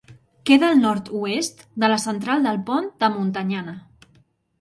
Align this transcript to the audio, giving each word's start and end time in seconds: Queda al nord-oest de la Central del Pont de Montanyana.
Queda 0.49 0.69
al 0.75 0.79
nord-oest 0.85 1.61
de 1.83 1.89
la 1.91 1.99
Central 2.05 2.47
del 2.47 2.57
Pont 2.71 2.87
de 3.05 3.11
Montanyana. 3.19 3.77